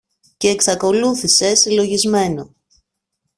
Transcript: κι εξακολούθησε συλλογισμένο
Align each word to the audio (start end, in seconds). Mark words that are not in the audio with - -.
κι 0.37 0.47
εξακολούθησε 0.47 1.55
συλλογισμένο 1.55 2.53